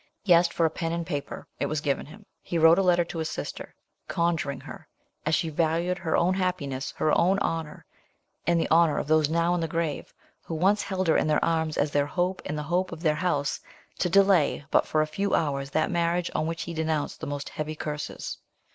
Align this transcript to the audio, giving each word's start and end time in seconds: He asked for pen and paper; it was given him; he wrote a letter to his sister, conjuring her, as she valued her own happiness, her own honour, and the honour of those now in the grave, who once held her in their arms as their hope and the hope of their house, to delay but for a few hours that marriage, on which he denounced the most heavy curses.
He 0.23 0.33
asked 0.33 0.51
for 0.51 0.67
pen 0.67 0.93
and 0.93 1.05
paper; 1.05 1.45
it 1.59 1.67
was 1.67 1.79
given 1.79 2.07
him; 2.07 2.25
he 2.41 2.57
wrote 2.57 2.79
a 2.79 2.81
letter 2.81 3.03
to 3.05 3.19
his 3.19 3.29
sister, 3.29 3.75
conjuring 4.07 4.59
her, 4.61 4.87
as 5.27 5.35
she 5.35 5.49
valued 5.49 5.99
her 5.99 6.17
own 6.17 6.33
happiness, 6.33 6.89
her 6.97 7.15
own 7.15 7.37
honour, 7.37 7.85
and 8.47 8.59
the 8.59 8.71
honour 8.71 8.97
of 8.97 9.07
those 9.07 9.29
now 9.29 9.53
in 9.53 9.61
the 9.61 9.67
grave, 9.67 10.11
who 10.41 10.55
once 10.55 10.81
held 10.81 11.07
her 11.07 11.17
in 11.17 11.27
their 11.27 11.45
arms 11.45 11.77
as 11.77 11.91
their 11.91 12.07
hope 12.07 12.41
and 12.45 12.57
the 12.57 12.63
hope 12.63 12.91
of 12.91 13.03
their 13.03 13.13
house, 13.13 13.59
to 13.99 14.09
delay 14.09 14.65
but 14.71 14.87
for 14.87 15.03
a 15.03 15.05
few 15.05 15.35
hours 15.35 15.69
that 15.69 15.91
marriage, 15.91 16.31
on 16.33 16.47
which 16.47 16.63
he 16.63 16.73
denounced 16.73 17.19
the 17.19 17.27
most 17.27 17.49
heavy 17.49 17.75
curses. 17.75 18.39